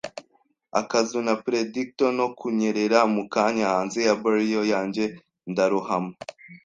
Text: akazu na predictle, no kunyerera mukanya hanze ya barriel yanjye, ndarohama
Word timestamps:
akazu 0.81 1.19
na 1.27 1.33
predictle, 1.45 2.07
no 2.19 2.27
kunyerera 2.37 2.99
mukanya 3.15 3.65
hanze 3.73 3.99
ya 4.07 4.15
barriel 4.21 4.63
yanjye, 4.73 5.05
ndarohama 5.51 6.13